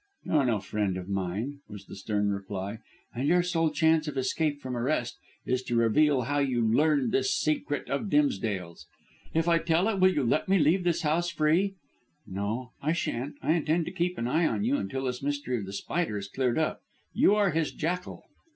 [0.23, 2.79] "You are no friend of mine," was the stern reply,
[3.13, 7.31] "and your sole chance of escape from arrest is to reveal how you learned this
[7.31, 8.87] secret of Dimsdale's."
[9.35, 11.75] "If I tell it will you let me leave this house free?"
[12.25, 13.35] "No, I shan't.
[13.43, 16.27] I intend to keep an eye on you until this mystery of The Spider is
[16.29, 16.81] cleared up.
[17.13, 18.23] You are his jackal."